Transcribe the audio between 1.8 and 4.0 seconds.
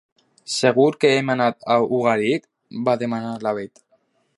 Ugarit? —va demanar la Bet.